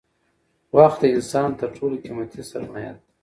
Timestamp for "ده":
2.95-3.01